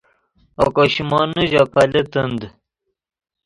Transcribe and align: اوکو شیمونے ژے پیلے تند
اوکو 0.61 0.83
شیمونے 0.93 1.43
ژے 1.51 1.61
پیلے 1.73 2.01
تند 2.11 2.39